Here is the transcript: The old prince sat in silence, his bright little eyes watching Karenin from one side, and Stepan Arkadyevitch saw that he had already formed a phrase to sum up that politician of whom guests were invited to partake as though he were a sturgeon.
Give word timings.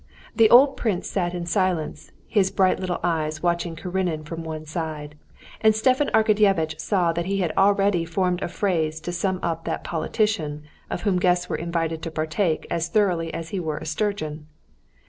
The 0.35 0.49
old 0.49 0.77
prince 0.77 1.07
sat 1.07 1.35
in 1.35 1.45
silence, 1.45 2.11
his 2.27 2.49
bright 2.49 2.79
little 2.79 2.99
eyes 3.03 3.43
watching 3.43 3.75
Karenin 3.75 4.23
from 4.23 4.43
one 4.43 4.65
side, 4.65 5.13
and 5.61 5.75
Stepan 5.75 6.07
Arkadyevitch 6.11 6.79
saw 6.79 7.13
that 7.13 7.27
he 7.27 7.37
had 7.37 7.53
already 7.55 8.03
formed 8.03 8.41
a 8.41 8.47
phrase 8.47 8.99
to 9.01 9.11
sum 9.11 9.39
up 9.43 9.65
that 9.65 9.83
politician 9.83 10.63
of 10.89 11.03
whom 11.03 11.19
guests 11.19 11.49
were 11.49 11.55
invited 11.55 12.01
to 12.01 12.09
partake 12.09 12.65
as 12.71 12.89
though 12.89 13.19
he 13.19 13.59
were 13.59 13.77
a 13.77 13.85
sturgeon. 13.85 14.47